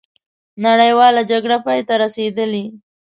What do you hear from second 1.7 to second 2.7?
ته رسېدلې.